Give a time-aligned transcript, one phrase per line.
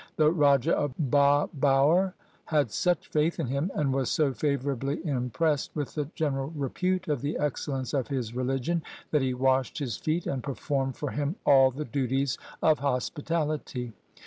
[0.15, 2.13] The Raja of Bhabaur
[2.45, 7.21] had such faith in him, and was so favourably impressed with the general repute of
[7.21, 11.69] the excellence of his religion, that he washed his feet, and performed for him all
[11.69, 13.91] the duties of hospi tality.